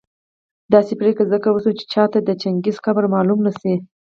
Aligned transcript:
داسي 0.73 0.93
پرېکړه 1.01 1.25
ځکه 1.33 1.47
وسوه 1.51 1.75
چي 1.79 1.85
چاته 1.93 2.19
د 2.23 2.29
چنګېز 2.41 2.77
قبر 2.85 3.03
معلوم 3.13 3.39
نه 3.47 3.51
شي 3.59 3.73